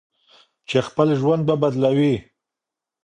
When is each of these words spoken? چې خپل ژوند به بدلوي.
چې 0.67 0.77
خپل 0.87 1.07
ژوند 1.19 1.41
به 1.47 1.55
بدلوي. 1.61 2.15